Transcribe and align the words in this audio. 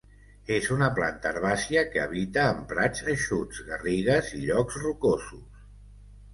És 0.53 0.69
una 0.75 0.87
planta 0.99 1.29
herbàcia 1.33 1.83
que 1.91 2.01
habita 2.07 2.47
en 2.55 2.65
prats 2.73 3.05
eixuts, 3.15 3.63
garrigues 3.71 4.35
i 4.41 4.45
llocs 4.49 4.83
rocosos. 4.89 5.65